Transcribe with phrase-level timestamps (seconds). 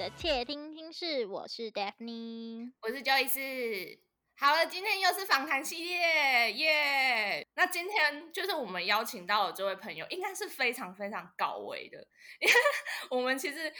[0.00, 3.98] 的窃听听室，我是 Daphne，我是 Joyce。
[4.34, 7.46] 好了，今天又是访谈系列，耶！
[7.52, 11.98] 那今天就是我们邀请到的这位朋友，应该是非常非常高维的，
[12.38, 12.54] 因为
[13.10, 13.70] 我们其实。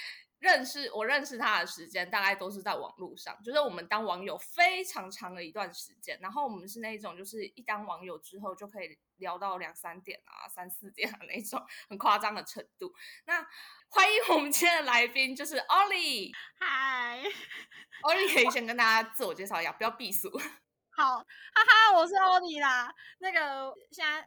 [0.41, 6.19] 认识我认识他的时间大概都是在网络上，就是我们当网友非常长的一段时间。
[6.21, 12.93] 然后我们是那种，就是一当网友之后就可以聊到两三点啊、三四点的那种很夸张的程度。
[13.27, 13.47] 那
[13.91, 16.33] 欢迎我们今天的来宾，就是 Ollie。
[16.59, 17.23] 嗨，
[18.03, 20.31] Ollie 可以先跟大家自我介绍一下，不要避俗。
[20.91, 22.91] 好，哈哈，我是 Ollie 啦。
[23.19, 24.27] 那个现在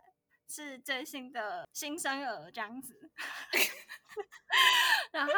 [0.54, 3.10] 是最新的新生儿这样子。
[5.12, 5.32] 然后，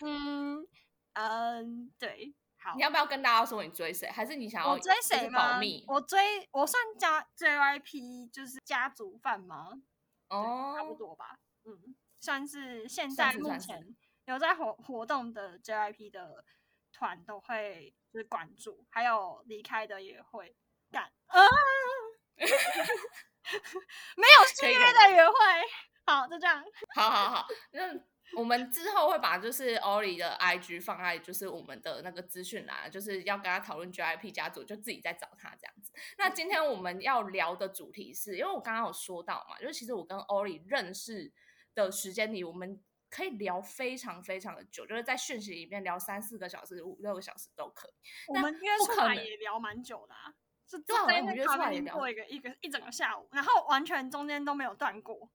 [0.00, 0.66] 嗯
[1.12, 4.08] 嗯，对，好，你要不要跟大家说你追谁？
[4.08, 5.60] 还是你想要我追谁吗？
[5.86, 9.82] 我追，我算家 JYP 就是家族饭吗？
[10.28, 16.42] 哦，差不多吧，嗯，算是现在目前有在活活动的 JYP 的
[16.92, 20.56] 团都会就是关注，还有离开的也会
[20.90, 21.40] 干啊，
[24.16, 25.34] 没有续约的约会。
[26.06, 26.64] 好，就这样。
[26.94, 27.94] 好好好，那
[28.34, 35.92] 我们之后会把就是 Ollie 的 IG 放在就是我们的那个资讯栏，就是要跟他讨论 GIP 家族，就自己再找他这样子。
[36.16, 41.32] 那今天我们要聊的主题是，因为我刚刚有说到嘛，就是其实我跟 Ollie 认识
[41.74, 47.92] 的时间里，我们可以聊非常非常的久，就是在讯息里面聊三四个小时、五六个小时都可以。
[48.28, 50.34] 我们约出来也聊蛮久的啊，
[50.68, 55.28] 是在那约出来过一个一个一整个下午，然后完全中间都没有断过。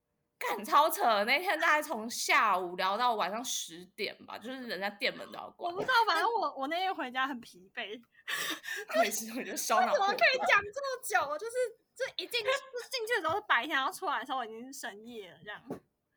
[0.56, 5.72] 很超扯，那天大概从下午聊到晚上十点吧，就是人家店门都要关。
[5.72, 8.02] 我不知道，反正我我那天回家很疲惫。
[9.02, 9.94] 没事，我就烧脑。
[9.94, 11.38] 怎么可以讲这么久？
[11.38, 11.56] 就是
[11.96, 12.44] 这一进
[12.92, 15.62] 进去的时候是白天，然后出来的时候已经是深夜了，这样。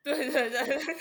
[0.02, 0.96] 对 对对。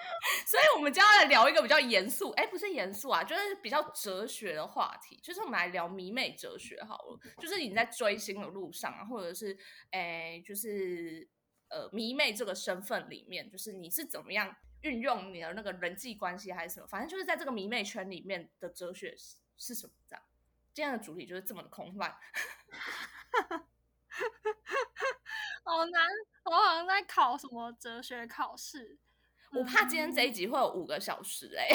[0.46, 7.18] 所以我们就要来聊一个比较严肃，哎，不是严肃啊，就是比较哲学的话题，就是我们来聊迷妹哲学好了。
[7.38, 9.56] 就是你在追星的路上啊，或者是
[9.90, 11.28] 哎，就是。
[11.70, 16.86] 呃，迷妹这个身份里面，就是你是怎么样运用你的那个人际关系，还是什么？
[16.86, 19.92] 反正就是在这个迷妹圈里面的哲学是是什么？
[20.08, 20.24] 这样，
[20.72, 22.08] 今天的主题就是这么的空泛，
[25.62, 26.08] 好难，
[26.44, 28.96] 我好像在考什么哲学考试，
[29.52, 31.68] 我怕今天这一集会有五个小时哎。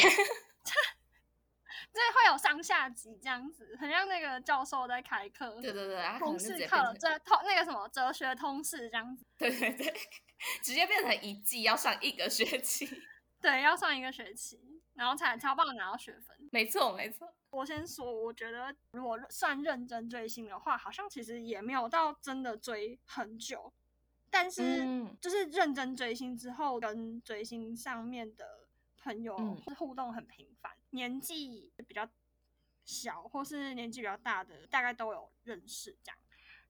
[1.92, 5.62] 这 会有上下集这样子，很像那个教授在开课。
[5.62, 9.26] 对对对，通识课，这通那个什么哲学通识这样子。
[9.38, 9.94] 对对对，
[10.64, 12.90] 直接变成一季要上一个学期。
[13.42, 16.36] 对，要上一个学期，然后才超棒拿到学分。
[16.52, 17.32] 没错没错。
[17.50, 23.72] 我先说，我觉得如果算认真追星的话，好像其实也没有到真的追很久，
[24.34, 24.84] 但是
[25.22, 28.68] 就是认真追星之后，跟追星上面的
[28.98, 29.38] 朋友
[29.78, 30.72] 互动很频繁。
[30.90, 32.10] 年纪比较
[32.84, 36.18] 小或是年纪比较大的，大概都有认识这样。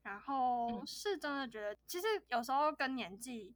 [0.02, 3.56] 然后是真的觉得，其实有时候跟年纪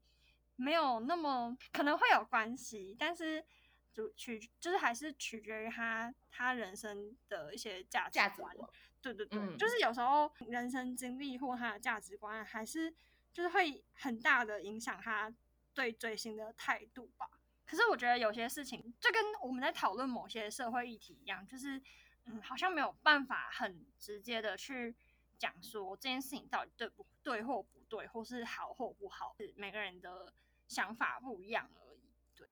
[0.56, 3.44] 没有那么可能会有关系，但是
[3.92, 8.56] 就取就是还是取决于他他人生的一些价值观。
[9.02, 12.94] 对对对，就是有时候人生经历或他的价值观，还是
[13.38, 15.32] 就是会很大的影响他
[15.76, 17.30] 对追星的态度吧。
[17.68, 21.80] 可是我觉得有些事情就跟我们在讨论某些社会议题一样，就是
[22.26, 24.96] 嗯，好像没有办法很直接的去
[25.38, 30.34] 讲说这件事情到底对不对或不对，或是好或不好，是每个人的
[30.68, 32.02] 想法不一样而已。
[32.36, 32.50] 对，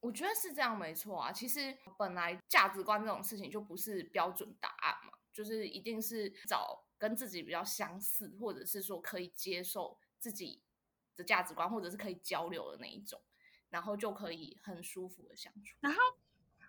[0.00, 1.30] 我觉得是这样，没错啊。
[1.30, 10.62] 其实本来价值观这种事情就不是标准答案嘛，就是一定是找跟自己比较相似，或者是说可以接受自己
[11.16, 13.20] 的价值观，或者是可以交流的那一种。
[13.70, 15.76] 然后就可以很舒服的相处。
[15.78, 16.00] 然后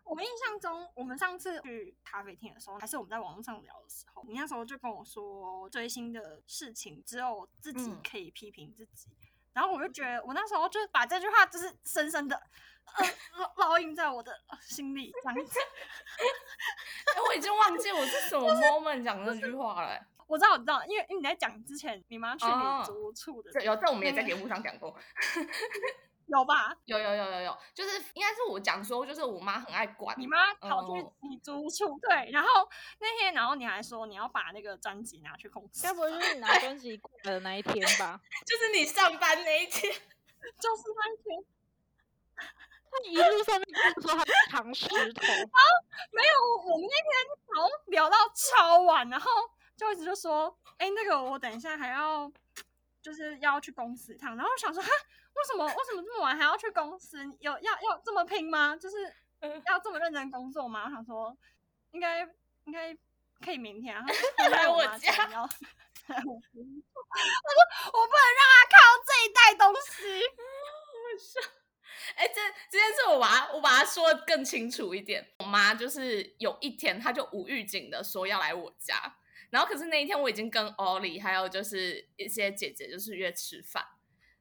[0.04, 9.10] 我印象中，我们上次去咖啡厅的时候，还是我们在网络上聊的时候，你那时候就跟我说追星的事情只有自己可以批评自己。
[9.52, 12.40] 然后我就觉得，我那时候就把这句话就是深深的
[13.34, 15.12] 烙烙印在我的心里。
[15.24, 15.60] 这样子，
[16.20, 20.06] 哎， 我已经忘记我是什么 moment 讲这句话了。
[20.32, 24.96] 我知道，我知道，因为因为你在讲之前，你妈去你租屋处的，有，这我们也在节目上讲过。
[26.28, 26.74] 有吧？
[26.86, 32.48] 有有有有有，就是应该是我讲说，就是我妈很爱管你妈跑去你租处，对，然后
[33.02, 38.22] 那天，然后你还说你要把那个专辑拿去控制，该不会就是你拿专辑过来的那一天吧？
[38.48, 39.92] 就是你上班那一天，
[40.58, 41.44] 就是那一天。
[42.94, 45.60] 他一路上面跟说他藏石头啊，
[46.12, 47.12] 没有，我们那天
[47.56, 49.30] 好像聊到超晚，然后
[49.82, 52.32] 就一直就说，哎，那个我等一下还要
[53.02, 54.90] 就是要去公司一趟，然后我想说哈。
[55.34, 57.18] 为什么为什么这么晚还要去公司？
[57.40, 58.76] 有要要这么拼吗？
[58.76, 58.98] 就是
[59.66, 60.84] 要这么认真工作吗？
[60.86, 61.36] 我想说，
[61.92, 62.20] 应该
[62.66, 62.94] 应该
[63.40, 64.06] 可以明天啊，
[64.52, 65.10] 来我家。
[65.32, 66.30] 我说
[67.88, 70.22] 我不能让他看到这一袋东西。
[72.18, 75.34] 哎，这这件事我把它我把它说的更清楚一点。
[75.40, 79.16] 我妈就是有一天，她就无预警的说要来我家，
[79.52, 83.86] 然后可是那一天我已经跟 Ollie 还有就是一些姐姐就是约吃饭，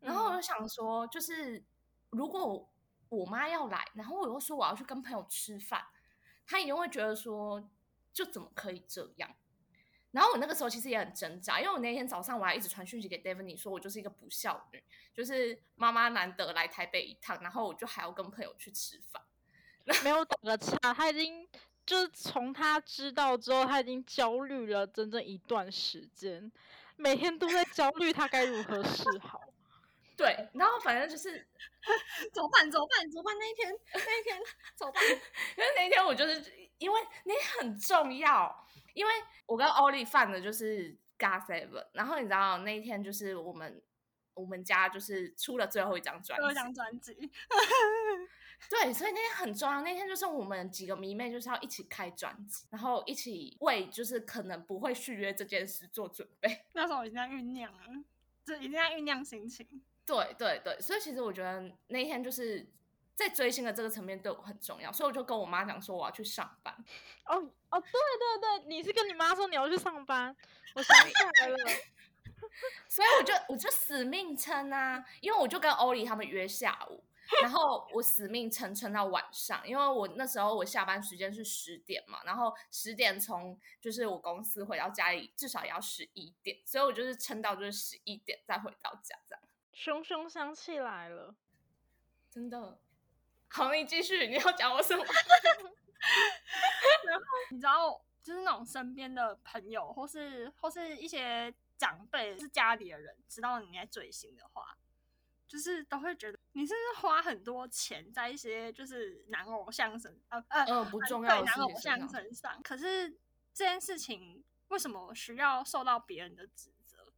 [0.00, 1.62] 然后我就想说，就是
[2.10, 2.70] 如果
[3.10, 5.84] 我妈要来，然后我又说我要去跟朋友吃饭，
[6.46, 7.68] 她一定会觉得说，
[8.12, 9.34] 就怎么可以这样？
[10.12, 14.82] 然后我那个时候其实也很挣扎，因为我那天早上我还一直传讯息给 David，说我就是一个不孝女，
[15.14, 19.22] 就是妈妈难得来台北一趟，然后我就还要跟朋友去吃饭，
[20.02, 21.48] 没有打个岔，他已经
[21.90, 26.52] 就是从他知道之后，他已经焦虑了整整一段时间，
[26.94, 29.40] 每天都在焦虑他该如何是好。
[30.16, 31.44] 对，然后反正就是
[32.32, 32.70] 怎么办？
[32.70, 33.10] 怎么办？
[33.10, 33.36] 怎么办？
[33.40, 34.40] 那一天，那一天
[34.76, 35.02] 怎么办？
[35.58, 38.66] 因为那一天我就是因为你很重要。
[38.94, 39.12] 因为
[39.46, 43.82] 我跟欧丽犯的就是 God Seven，然后你知道那一天就是我们
[44.34, 47.30] 我们家就是出了最后一张专辑，最后一张专辑，
[48.68, 49.80] 对，所以那天很重要。
[49.82, 56.64] 那天就是我们几个迷妹就是要一起开专辑，然后一起为就是可能不会续约这件事做准备。
[56.74, 57.78] 那时候已经在酝酿了，
[58.44, 59.82] 就已经在酝酿心情。
[60.04, 62.66] 对对对，所以其实我觉得那天就是。
[63.16, 66.74] 在追星的这个层面对我很重要，所以我就跟我妈讲说我要去上班。
[67.26, 67.36] 哦
[67.68, 70.34] 哦，对对对，你是跟你妈说你要去上班，
[70.74, 71.56] 我想起来了。
[72.88, 77.04] 所以我就我就死命撑啊，因为我就跟欧里他们约下午，
[77.42, 89.42] 然后我死命撑撑到晚上，因为我那时候我下班时间是十点嘛，然后十点从就是我公司回到家里至少也要十一点，所以我就是撑到就是十一点再回到家这样。
[89.72, 91.34] 熊熊想起来了，
[92.30, 92.78] 真的。
[93.48, 95.04] 好，你继续，你要讲我什么？
[97.04, 104.76] 然后你知道，就是那种身边的朋友，或是或是一些长辈，是家里的人，知道你在追星的话，
[105.50, 112.62] 就是都会觉得你是不是花很多钱在一些就是男偶像身，呃呃，不重要男偶像身上。
[112.62, 113.10] 可是
[113.52, 117.12] 这件事情为什么需要受到别人的指责？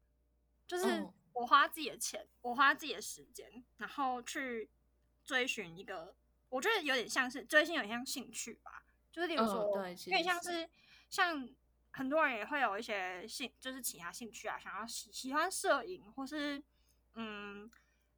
[0.67, 4.71] 就是我花自己的钱，我花自己的时间，然后去
[5.23, 6.15] 追寻一个。
[6.49, 8.83] 我觉得有点像是追星，有点像兴趣吧。
[9.11, 10.67] 就是例如说，有点像是
[11.11, 11.47] 像
[11.91, 16.63] 很多人也会有一些兴，就是其他兴趣啊，想要喜喜欢摄影，或是
[17.15, 17.71] 嗯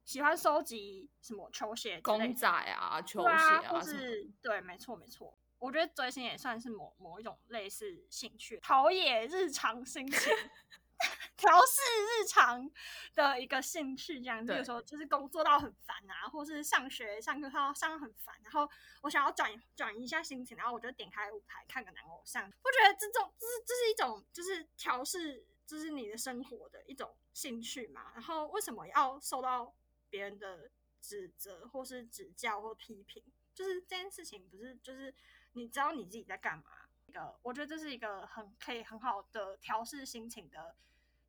[0.05, 5.37] 喜欢收集什么球鞋、公仔啊、球鞋啊，或是对，没错没错。
[5.57, 10.31] 我觉得追星也算是某某一种类似兴趣，陶冶日常心情。
[11.35, 11.81] 调试
[12.21, 12.71] 日常
[13.13, 18.67] 的一个兴趣，这样，比如说就是工作到很烦啊，或是上学上课上上很烦，然后
[19.01, 28.13] 我想要转转移一下心情，然后我就点开舞台看个男偶像，我觉得这种这是这是一种就是调试，就是你的生活的一种兴趣嘛？
[28.13, 29.75] 然后为什么要受到
[30.15, 30.71] 别人的
[31.01, 33.21] 指责或是指教或批评？
[33.53, 35.13] 就是这件事情不是就是
[35.51, 36.63] 你知道你自己在干嘛？
[37.05, 40.73] 一个我觉得这是一个很可以很好的调试心情的。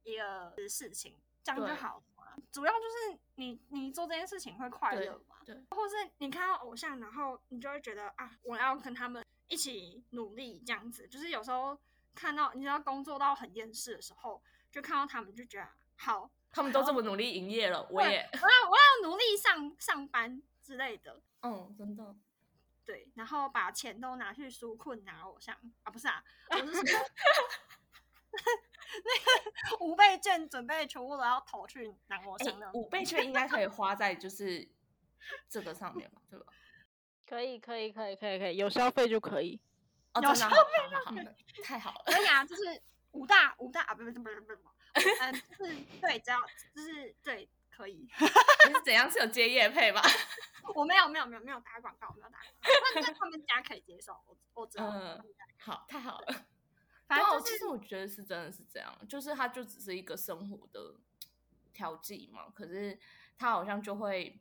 [0.04, 2.36] 一个事情，这样就好嘛。
[2.52, 5.38] 主要就是你，你做这件事情会快乐嘛？
[5.44, 5.52] 对。
[5.70, 11.08] 或是你看到偶像，然后你就会觉得啊，我要跟他们一起努力，这样子。
[11.08, 11.76] 就是有时候
[12.14, 14.40] 看到，你知道工作到很厌世的时候，
[14.70, 21.20] 就看到他们就觉得好，他们都这么努力营业了，我也，我要我要努力上上班之类的。
[21.42, 22.16] 嗯，真的。
[22.82, 26.82] 对，然后把钱都拿去纾困拿偶像啊，不是啊，我是说。
[29.04, 34.66] 那个五倍券准备全部都要投去男模上的，五倍券应该可以花在就是
[35.50, 36.46] 这个上面嘛，对吧？
[37.26, 39.60] 可以，可以，可以，可以，可以，有消费就可以，
[40.22, 40.54] 有消费
[41.62, 42.04] 太好了。
[42.06, 42.80] 可以啊，就是
[43.12, 44.70] 五大五大啊，不不不不不
[45.00, 46.40] 不，嗯，是对，只要
[46.74, 48.08] 就是对，可以。
[48.68, 50.00] 你是怎样是有接业配吗？
[50.74, 54.88] 我没有，没有，没有，没有打广告，没有打广告，但是他们家可以接受，我我知道。
[54.88, 55.22] 嗯，
[55.58, 56.46] 好，太好了。
[57.06, 60.96] 反正其实我觉得是真的是这样，就是它就只是一个生活的
[61.72, 62.50] 调剂嘛。
[62.52, 62.98] 可是
[63.38, 64.40] 他好像就会，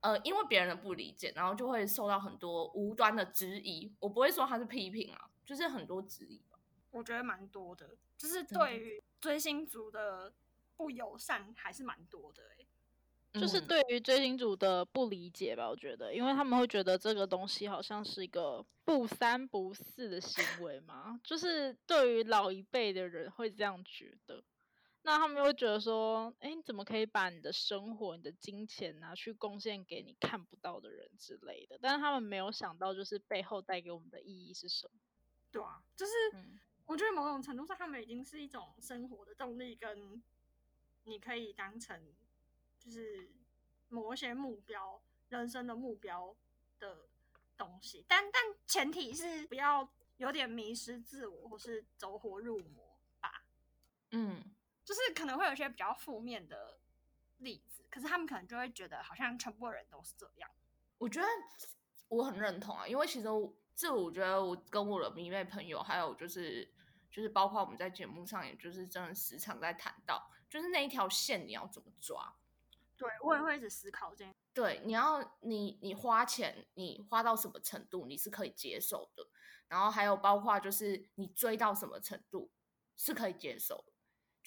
[0.00, 3.94] 呃，因为别人的不理解，然后就会受到很多无端的质疑。
[4.00, 6.47] 我不会说他是批评啊，就是很多质疑吧。
[6.90, 10.32] 我觉得蛮多的，就是对于追星族的
[10.76, 12.66] 不友善还是蛮多的哎。
[13.38, 24.42] 就是对于追星族的不理解吧，我觉得，因为他们会觉得这个东西好像是一个不三不四的行为嘛，就是对于老一辈的人会这样觉得。
[25.02, 31.78] 那他们会觉得说，哎，你怎么可以把你的生活、你的金钱拿去贡献给你看不到的人之类的？
[31.80, 34.92] 但是他们没有想到，就是背后带给我们的意义是什么？
[35.52, 36.12] 对啊，就是
[36.88, 40.22] 我觉得某种程度上，他们已经是一种生活的动力，跟
[41.04, 42.02] 你可以当成
[42.78, 43.30] 就是
[43.90, 46.34] 某一些目标、人生的目标
[46.78, 47.06] 的
[47.58, 48.06] 东西。
[48.08, 53.44] 但但前提是不要有点迷失自我，或是走火入魔吧。
[54.12, 54.42] 嗯，
[54.82, 56.80] 就是可能会有一些比较负面的
[57.36, 60.50] 例子，可是他们可能就会觉得好像全部人都是这样。
[60.96, 61.28] 我觉得
[62.08, 63.54] 我很认同啊，因为其实我。
[63.80, 66.68] 这我觉得我跟我的迷妹朋友，还有就是
[67.10, 72.36] 就是包括我们在节目上，也就是真的时常在谈到，就是那一条线你要怎么抓？
[72.96, 74.26] 对我也会一直思考这。
[74.52, 79.26] 对，你要你你花钱，你花到什么程度你是可以接受的？
[79.68, 82.50] 然后还有包括就是你追到什么程度
[82.96, 83.92] 是可以接受的？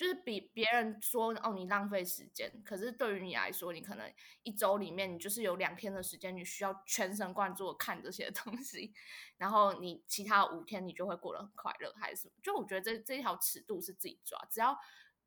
[0.02, 8.92] 就是比别人说哦，你浪费时间，可是对于你来说，你可能一周里面你就是有两天的时间，你需要全神贯注的看这些 东西，
[9.38, 12.34] 然后你其他五天你就会过得很快乐，还是什么？
[12.42, 14.76] 就我觉得这这一条尺度是自己抓，只要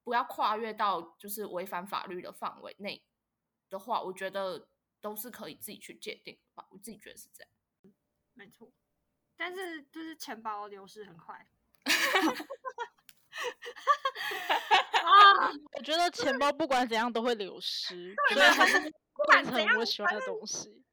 [0.02, 3.04] 不要跨越到就是违反法律的范围内
[3.70, 4.68] 的话，我觉得
[5.00, 6.66] 都是可以自己去界定吧。
[6.70, 7.94] 我自己觉得是这样，
[8.32, 8.72] 没错。
[9.36, 11.46] 但是就是钱包流失很快。
[15.44, 18.78] 啊，我觉得钱包不管怎样都会流失，所以还是
[19.30, 20.84] 变成我喜欢的东西。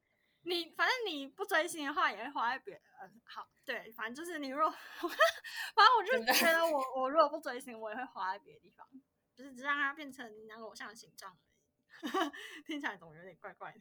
[0.43, 8.88] 你反正你不追星的话，也会花在别嗯，好，对，反正就是你若， 反正我就觉得我我如果不追星，我也会花在别的地方，
[9.36, 12.31] 就是只让它变成那个偶像的形状而已。
[12.65, 13.79] 听起来总有点怪怪的。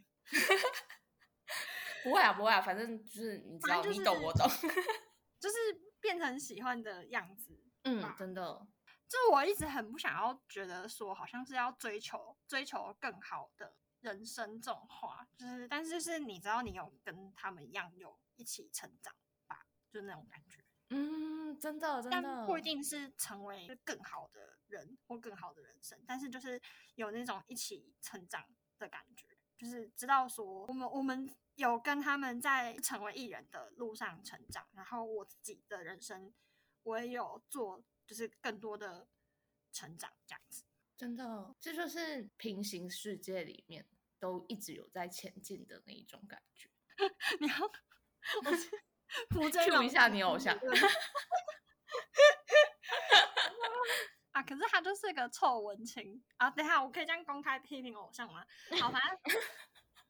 [2.04, 4.46] 不会啊，不会啊，反正就是你知道，你懂我懂，
[5.40, 5.56] 就是
[6.00, 7.58] 变成喜欢的样子。
[7.84, 8.66] 嗯，真的。
[9.10, 19.12] 就我一直很不想要觉得说，好像是要追求追求更好的人生这种话，就是但是是你知道你有跟他们一样有一起成长
[19.48, 20.64] 吧，就那种感觉。
[20.90, 26.62] 嗯，真的真的，不一定是成为更好的人或更好的人生，但是就是
[26.94, 28.46] 有那种一起成长
[28.78, 29.26] 的感觉，
[29.58, 36.32] 就是知道说我们我们有跟他们在成为艺人的路上成长，然后我自己的人生
[36.84, 37.82] 我也有做。
[38.10, 39.06] 就是更多的
[39.70, 40.64] 成长，这样子，
[40.96, 43.86] 真的，这就是平行世界里面
[44.18, 46.68] 都一直有在前进的那一种感觉。
[47.38, 47.54] 你要，
[48.44, 48.68] 我是
[49.30, 49.48] 扶
[49.84, 50.58] 一下你偶像。
[54.32, 56.50] 啊，可是他就是个臭文青啊！
[56.50, 58.44] 等下我可以这样公开批评偶像吗？
[58.80, 59.40] 好，反正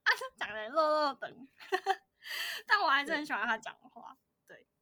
[0.02, 1.48] 他是讲的乐乐等，
[2.66, 4.16] 但我还是很喜欢他讲话。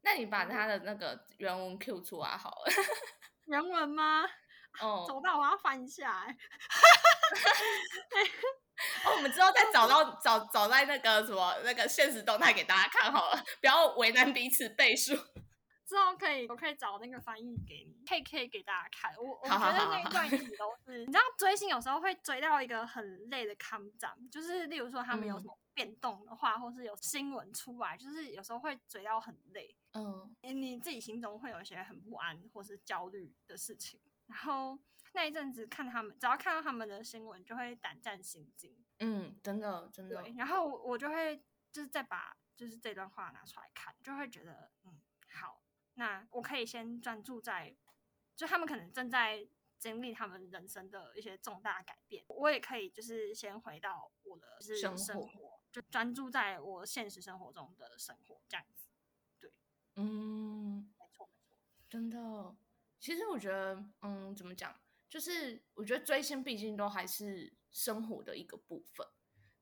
[0.02, 2.72] 那你把他的那个原文 Q 出来好了。
[3.46, 4.24] 原文吗？
[4.80, 6.24] 哦，找到我要翻一下。
[9.04, 15.16] 哦，我们之后再找到找找在那个什么那个现实动态给大家看好了，不要为难彼此背书。
[15.88, 19.16] 之后可以，我可以找那个翻译给你，可以可以给大家看。
[19.16, 29.74] 我我觉得那一段一直都是，你知道追星有时候会追到一个很累的康展，就是例如说他们有什么变动的话，或是有新闻出来，就是有时候会追到很累。
[29.94, 34.78] 嗯，你自己心中会有一些很不安或是焦虑的事情，然后
[35.14, 38.76] 那一阵子看他们，只要看到他们的新闻，就会胆战心惊。
[38.98, 40.22] 嗯，真的真的。
[40.36, 41.42] 然后我就会
[41.72, 44.97] 就是再把就是这段话拿出来看，就会觉得嗯好。
[45.98, 47.74] 那我可以先专注在，
[48.36, 49.48] 就他们可能正在
[49.80, 58.88] 经历他们人生的一些重大改变，我也可以就是先回到我的是生活，就专注在我现实生活中的生活这样子。
[59.40, 59.52] 对，
[59.96, 61.58] 嗯，没错没错，
[61.90, 62.54] 真的。
[63.00, 69.04] 其实我觉得，嗯，怎么讲，就是我觉得追星毕竟都还是生活的一个部分，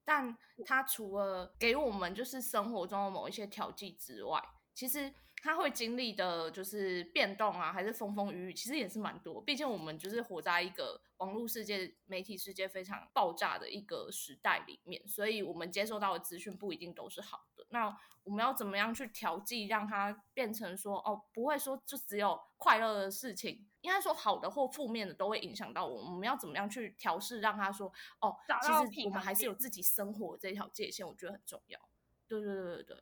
[0.05, 5.15] 但它除了给我们就是生活中的某一些调剂之外，其实。
[5.47, 9.41] 他会经历的，就是变动啊，还是风风雨雨，其实也是蛮多。
[9.41, 17.65] 毕竟我们就是活在一个网络世界、媒体世界非常爆炸的一个时代里面，所以我们接收到的资讯不一定都是好的。
[17.69, 26.13] 那我们要怎么样去调剂，让它变成说，哦，不会说就只有快乐的事情，应该说好的或负面的都会影响到我们。
[26.13, 27.87] 我们要怎么样去调试，让他说，
[28.21, 31.79] 哦，其实我们还是有自己生活这条界限，我觉得很重要。
[32.27, 32.97] 对对对对对。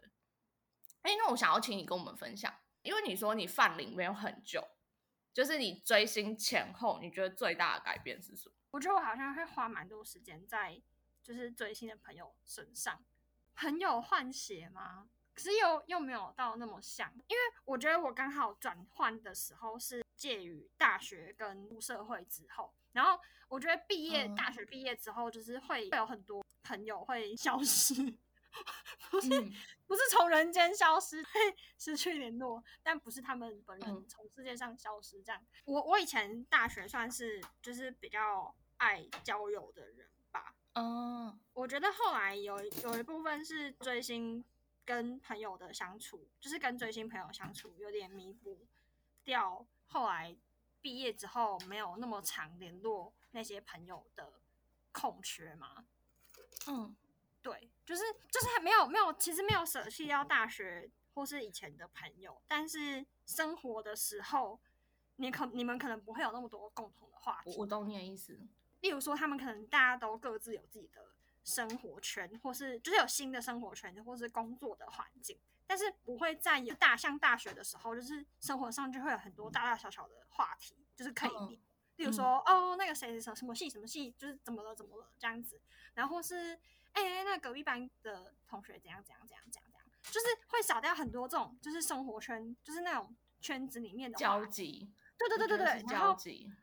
[1.05, 4.67] 哎，那我想要请你跟我们分享，因为你说你泛龄没有很久，
[5.35, 8.55] 就是你追星前后，你觉得最大的改变是什么？
[8.71, 10.81] 我觉得我好像会花蛮多时间在
[11.23, 13.05] 就是追星的朋友身上。
[13.55, 15.09] 朋友换血吗？
[15.35, 27.95] 可是又又没有到那么像，因为我觉得我刚好转换的时候是介于大学跟入社会之后，然后我觉得毕业大学毕业之后，就是会会有很多朋友会消失，
[29.11, 29.29] 不是
[29.87, 31.25] 不是从人间消失，
[31.79, 35.45] 失去联络，但不是他们本人从世界上消失这样。
[35.65, 44.45] 我我以前大学算是就是比较爱交友的人吧，嗯，我觉得后来有有一部分是追星。
[44.87, 48.67] 跟朋友的相处，就是跟追星朋友相处，有点弥补
[49.25, 50.37] 掉后来
[50.83, 54.31] 毕业之后没有那么常联络那些朋友的
[54.93, 55.87] 空缺嘛。
[56.67, 56.95] 嗯，
[57.45, 64.59] 对，就是就是还没有没有，其实没有舍弃掉大学或是以前的朋友，但是生活的时候，
[65.17, 67.55] 你可你们可能不会有那么多共同的话题。
[67.59, 68.37] 我懂你的意思。
[68.81, 71.15] 例如说，他们可能大家都各自有自己的。
[71.47, 81.59] 生活圈，或是就是有新的生活圈，或是工作的环境，但是不会在大像大学的时候，就是生活上就会有很多大大小小的话题，就是可以聊。
[81.97, 85.61] 例如说，哦，那个谁谁谁什么系什么系，就是怎么了怎么了这样子。
[85.95, 86.59] 然后是，
[86.93, 94.93] 哎，那隔壁班的同学怎样怎样怎样怎样怎样，就是会少掉很多这种，就是生活圈，就是那种圈子里面的交集。
[95.17, 96.17] 对对对对对，然后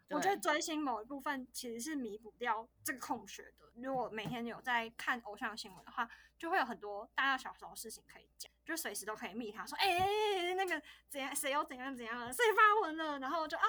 [0.10, 3.72] 我觉得追星某一部分其实是弥补掉这个空缺的。
[3.76, 13.64] 如果每天有在看偶像新闻的话，就会有很多大大小小的事情可以讲，就随时都可以密他说，哎，那个怎样，谁又怎样怎样了，谁发文了，然后就啊，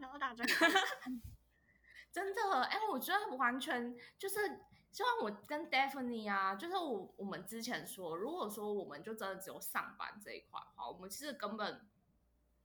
[0.00, 0.44] 然后大家
[2.10, 4.48] 真的，哎，我觉得完全就是，
[4.90, 11.88] 就像我跟 Daphne 啊，就是我我们之前说，如果说我们就真的只有上班这一块的话，我们其实根本。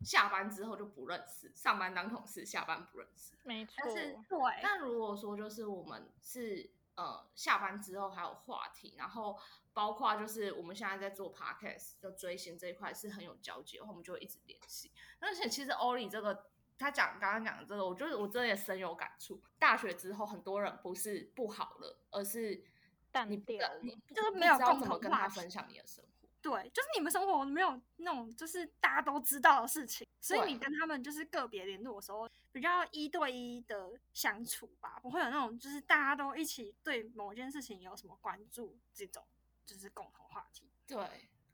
[0.03, 3.33] 下班之后就不认识，上班当同事，下班不认识。
[3.43, 3.73] 没错。
[3.77, 9.37] 但是对，但如果说就是我们是呃下班之后还有话题，然后
[9.73, 14.91] 包括就是我们现在在做 podcast 就追星这一块是很有交集的话，我们就会一直联系。
[15.19, 19.41] 而且其实欧里这个他讲刚刚讲的这个，我觉得我真的也深有感触。
[19.59, 22.63] 大学之后很多人不是不好了，而是
[23.11, 26.20] 淡定，你就是没有共同跟他分享你的生活。
[26.41, 39.23] 对，就是你们生活没有那种就是大家都知道的事情，所以你跟他们就是个别联络的时候，比较一对一的相处吧，不会有那种就是大家都一起对某件事情有什么关注这种
[39.65, 40.67] 就是共同话题。
[40.87, 40.97] 对，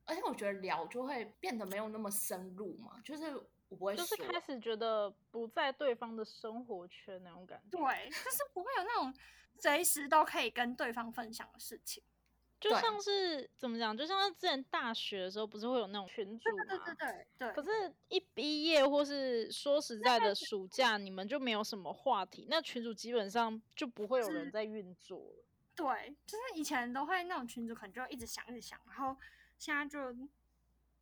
[0.06, 3.36] 而且我觉得聊就会变得没有那么深入嘛，就是
[3.67, 7.78] 我不会就是开始觉得不在对方的生活圈那种感觉。
[7.78, 9.13] 对，就是不会有那种
[9.60, 12.02] 随时都可以跟对方分享的事情。
[12.60, 16.63] 就像是怎么讲，就像是之前大学的时候，不是会有那种群主嘛？
[16.67, 17.54] 对对对对。
[17.54, 25.46] 可是，一毕业或是说实在的，暑假你们就没有什么话题，那群主基本上就不会有人在运作了。
[25.76, 29.15] 对，就是以前都会那种群主，可能就一直想一直想，然后
[29.60, 30.00] 现在就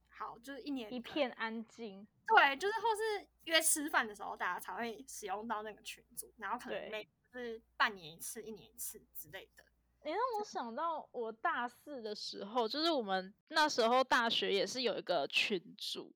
[0.09, 2.05] 好，就是一年一片安静。
[2.27, 9.63] 对，就是或是约吃饭的时候，大家才会使用到那个群组，然后可能每是半年一次、一年一次之类的。
[10.05, 16.13] 你让我想到我大四的时候，就是我们那时候大学也是有一个群组，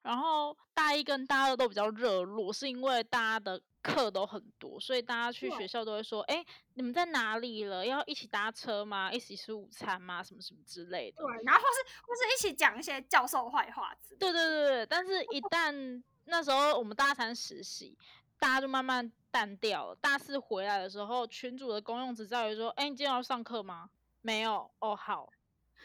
[0.00, 7.84] 然后大一跟大二都比较热络，是因为大家的课都很多，所以大家去学校都会说：“哎，你们在哪里了？
[7.84, 9.12] 要一起搭车吗？
[9.12, 10.22] 一起吃午餐吗？
[10.22, 17.98] 什么什么之类的。”对，然后或是或是一起讲一些教授坏话之对对对对，但是一旦那时候我们大三实习，
[18.38, 19.12] 大家就慢慢。
[19.36, 19.94] 淡掉了。
[19.96, 23.90] 大四回来的时候，群主的公用只在于说：“哎，你今天要上课吗？”
[24.24, 25.30] 没有哦，好，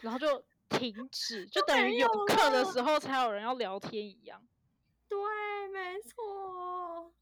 [0.00, 4.42] 然后就停止，就等于有课的时候才有人要聊天一样。
[5.06, 5.18] 对，
[5.68, 7.12] 没错。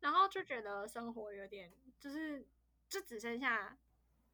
[0.00, 2.44] 然后就觉得生活有点，就是
[2.88, 3.78] 就只剩下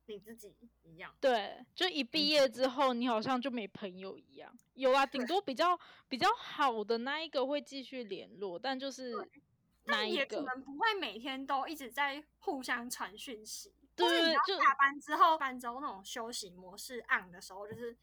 [0.07, 1.14] 你自己一样。
[1.20, 4.51] 对，就一毕业之后，你好像就没朋友一样。
[4.72, 9.12] 有啊，顶多比较比较好的那一个会继续联络，但就是。
[9.87, 17.96] 那也可能不会每天都一直在互相传讯息，对，就下班之后，班之后那种休息模式按的时候，就是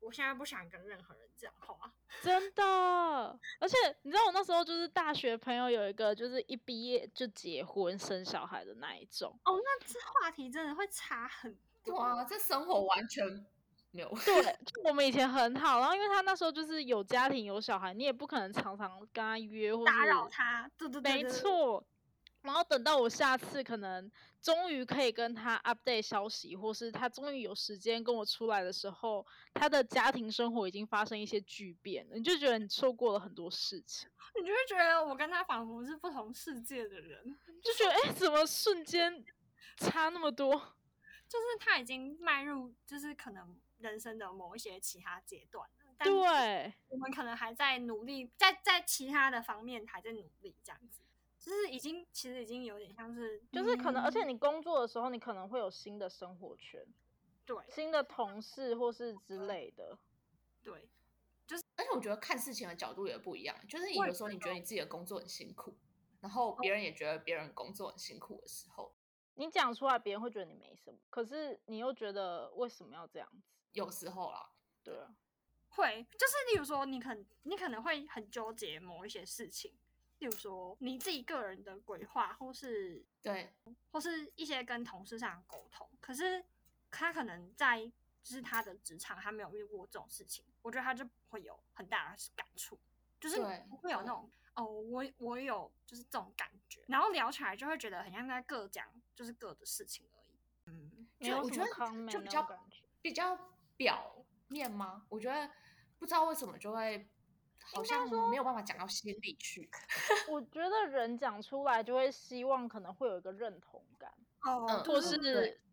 [0.00, 1.92] 我现在不想跟任何人讲话，
[2.22, 2.62] 真的。
[3.58, 9.38] 而且你知道，我那时候就是大学朋友有一个，就是一毕业就结婚生小孩的那一种。
[9.44, 13.46] 哦，那这话题真的会差很多啊，这生活完全。
[14.24, 21.86] 对，我们以前很好，然后因为他那时候就是有家庭有小孩，你也不可能常常跟他约或打扰他，对对对，没错。
[22.42, 24.08] 然后等到我下次可能
[24.40, 34.08] 终于可以跟他 update 消息，或是他终于有时间跟我出来的时候，他的家庭生活已经发生一些巨变了，你就觉得你错过了很多事情，
[34.40, 39.24] 你就会觉得我跟他仿佛是不同世界的人，就觉得哎，怎么瞬间
[39.78, 40.52] 差那么多？
[41.28, 43.58] 就是他已经迈入，就是可能。
[43.78, 45.94] 人生的某一些其他阶段了。
[45.98, 51.00] 对，我们可能还在努力，在在其他的方面还在努力，这样子，
[51.38, 56.86] 就是已经其实已经有点像是，就是可能，而且你工作的时候，你可能会有新的生活圈，
[57.46, 59.98] 对，新的同事或是之类的，
[60.62, 60.86] 对，
[61.46, 65.74] 就是，而且我觉得看事情的角度也不一样，就是有的时候你觉得你自己的工作很辛苦，
[66.20, 68.92] 然后别人也觉得别人工作很辛苦的时候，
[69.36, 73.55] 你讲出来，别人会觉得你没什么，可是你又觉得为什么要这样子？
[73.76, 74.50] 有时候啦，
[74.82, 75.14] 对啊。
[75.68, 79.70] 会，就是例如说，你可你可能会很纠结某一些事情，
[80.20, 83.52] 例如说你自己个人的规划，或是对，
[83.92, 85.86] 或是一些跟同事上的沟通。
[86.00, 86.42] 可是
[86.90, 87.84] 他可能在
[88.22, 92.78] 就是他的职场，他没有遇过这种事情，我觉得他就不会有很大的感触，
[93.20, 93.36] 就是
[93.68, 100.38] 不会有那种哦，我我有就是这种感觉，然后聊起来就会觉得很像在各讲就是各的事情而已。
[100.64, 101.70] 嗯，就我觉得
[102.10, 102.48] 就比较
[103.02, 103.38] 比较
[103.76, 105.04] 表面吗？
[105.08, 105.50] 我觉得。
[105.98, 107.08] 不知道为什么就会
[107.72, 109.66] 好像没有办法讲到心里去。
[110.28, 114.12] 我觉得人讲出来就会希望可能会有一个认同感，
[114.42, 115.16] 哦，或是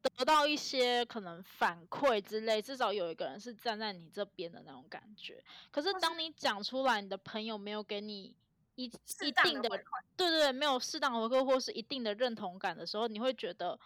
[0.02, 5.44] 得到一些可能反馈之类，至少有一个人是站在你这边的那种感觉。
[5.72, 8.34] 可是当你讲出来，你的朋友没有给你
[8.76, 9.68] 一一定的
[10.16, 13.78] 对对，没有适当回馈或是一定的认同感的时候，你会觉得，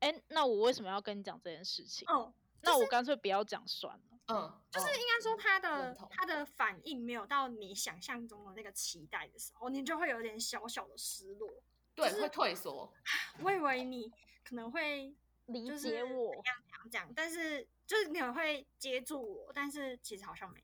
[0.00, 2.06] 哎，那我为什么要跟你讲这件事情？
[2.08, 4.02] 哦，那我干脆不要讲算了。
[4.28, 11.48] 嗯，就是应该说他的他的反应没有到你想象中的那个期待的时候，你就会有点小小的失落，
[11.94, 12.92] 对，会退缩。
[13.42, 14.12] 我以为你
[14.44, 15.14] 可能会
[15.46, 20.62] 理解我，这样这样，但是就是你会接住我，但是其实好像没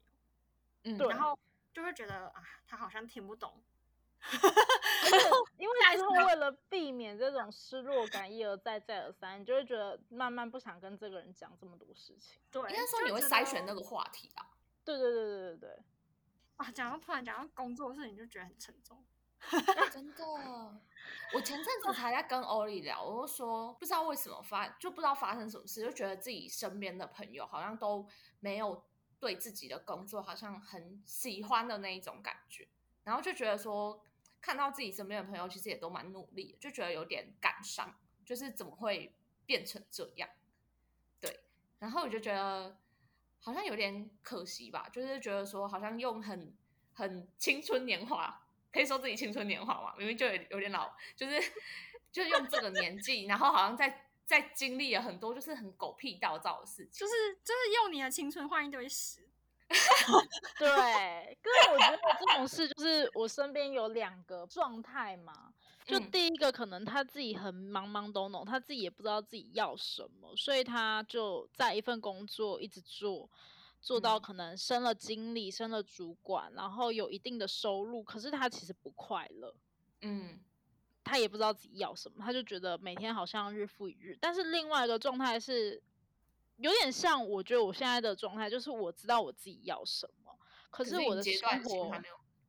[0.82, 1.38] 有，嗯，然后
[1.72, 3.62] 就会觉得啊，他好像听不懂。
[5.56, 12.40] 因为之后为了避免这种失落感一而再再而三，你就会觉得慢慢不想跟这个人讲这么多事情。
[12.50, 14.50] 对，应该说你会筛选那个话题啊。
[14.84, 15.78] 对对对对对对。
[16.56, 19.04] 啊，讲到突然讲到工作的事情，就觉得很沉重。
[19.92, 20.24] 真的，
[21.34, 28.08] 我前阵子才在跟欧丽聊，我就说不知道为什么发，就不知道发生什么事，就觉得自己身边的朋友好像都
[28.40, 28.84] 没有
[29.20, 32.68] 对自己的工作好像很喜欢的那一种感觉，
[33.04, 34.02] 然后就觉得说。
[34.44, 39.10] 看到自己身边的朋友，其实也都蛮努力的，就觉得有点感伤，就是怎么会
[39.46, 40.28] 变成这样？
[41.18, 41.40] 对，
[41.78, 42.78] 然后我就觉得
[43.40, 46.54] 好像有点可惜吧，就是觉得说好像用很
[46.92, 51.40] 很青春年华，可以说自己青春年华嘛，明明就有有点老，就是
[52.12, 59.23] 就是用这个年纪，然后好像在在经历了很多就是很狗屁倒灶的事情，就是就是用你的青春换一堆屎。
[60.58, 65.52] 对，可是我觉得这种事就是我身边有两个状态嘛，
[65.84, 73.28] 就第一个可能他自己很懵懵懂懂，他自己也不知道自己要什么，所以他就在一份工作一直做，
[73.80, 79.54] 做到可能升了经理、升了主管，然后有一定的收入，可是他其实不快乐，
[80.02, 80.38] 嗯，
[81.02, 84.16] 他也不知道自己要什么，他就觉得每天好像日复一日。
[84.20, 85.82] 但是另外一个状态是。
[86.56, 90.38] 有点像，我觉得我现在的状态就是我知道我自己要什么，
[90.70, 91.92] 可是我的生活，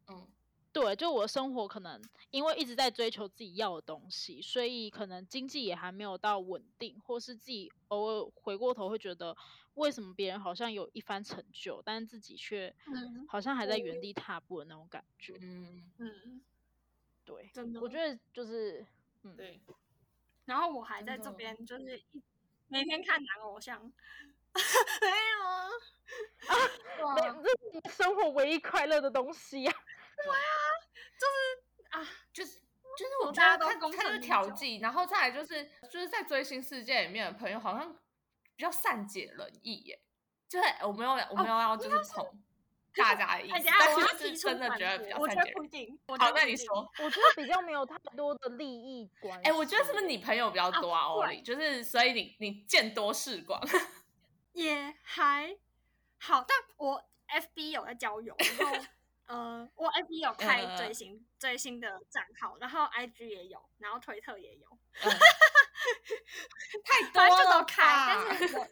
[0.07, 0.27] 嗯，
[0.71, 9.35] 对，就我的生活可能因为一直在追求自己要的东西，所以可能经济也还没有到稳定，或是自己偶尔回过头会觉得，
[9.73, 12.75] 为什么别人好像有一番成就，但是自己却
[13.27, 15.91] 好像还在原地踏步的那种感觉，嗯。
[15.97, 16.41] 嗯，
[17.25, 18.85] 对，真的，我觉得就是，
[19.23, 19.59] 嗯，对，
[20.45, 22.21] 然后我还在这边就是一。
[22.75, 23.81] 每天看男偶像，
[24.51, 29.71] 没有啊，没，这是你生活唯一快乐的东西呀。
[30.21, 30.35] 对啊，
[31.17, 32.59] 就是啊，就是
[32.97, 37.97] 就是我觉得看看是调剂，然后再来就是就是在追星世界里面的朋友好像
[38.57, 40.01] 比较善解人意耶，
[40.49, 42.43] 就是我没有我没有要就是捧。
[42.95, 45.99] 大家的意思，但是真的觉得比较我觉得不一定。
[46.07, 49.49] 好，那你说，我觉得比较没有太多的利益 关系。
[49.49, 51.03] 哎，我觉得是不是你朋友比较多啊？
[51.07, 53.61] 欧里，就是所以你你见多识广，
[54.53, 55.57] 也还
[56.17, 56.45] 好。
[56.47, 58.77] 但我 FB 有在交友，然后
[59.25, 64.77] 呃，我 FB 有开最新最新的账号，然后 IG 也有，然后推特也有，
[66.83, 67.83] 太多了，都开，
[68.29, 68.67] 但是我。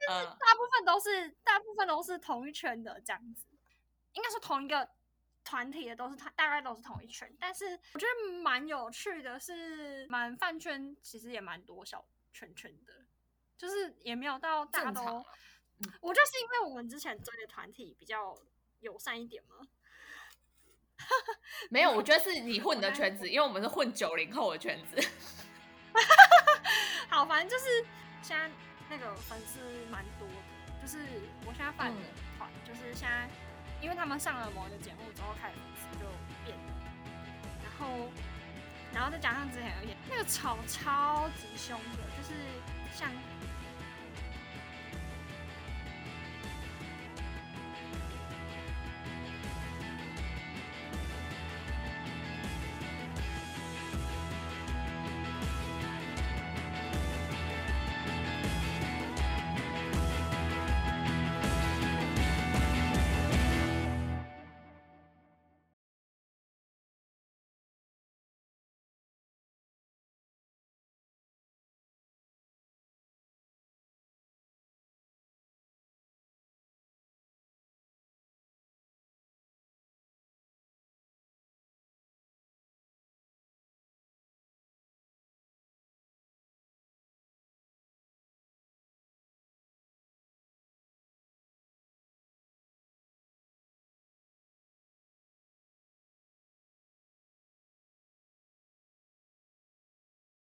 [0.00, 3.47] 但是大部分都是大部分都是同一圈的这样子，
[4.18, 4.86] 应该是同一个
[5.44, 7.32] 团体的，都是他大概都是同一圈。
[7.38, 12.92] 但是我觉得蛮有趣的是，蛮饭圈其实也蛮多小圈圈的，
[13.56, 15.24] 就是也没有到大都。
[16.00, 18.36] 我就是因为我们之前追的团体比较
[18.80, 19.68] 友善一点嘛？
[21.70, 25.00] 没有，我觉得是你混的圈子，因为我们是混九零后的圈子。
[27.08, 27.86] 好，反正就是
[28.20, 28.50] 现在。
[28.90, 30.34] 那个粉丝蛮多的，
[30.80, 30.98] 就就是
[31.44, 32.00] 我现在办的
[32.38, 33.28] 团，就是现在，
[33.80, 35.56] 因为他们上了某一个节目之后，开始
[35.98, 36.06] 就
[36.44, 36.64] 变了，
[37.62, 38.08] 然后，
[38.92, 42.34] 然后再加上之前有一些那个吵超级凶的，就是
[42.92, 43.08] 像